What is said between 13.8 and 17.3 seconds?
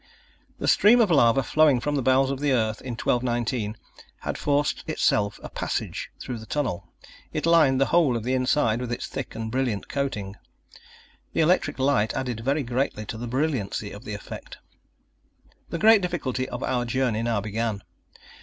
of the effect. The great difficulty of our journey